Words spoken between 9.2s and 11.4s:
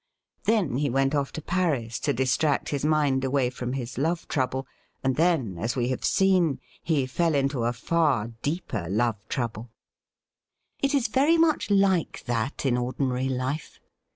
trouble. It is very